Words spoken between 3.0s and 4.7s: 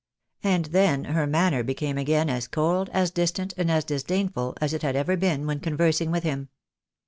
dis tant, and as disdainful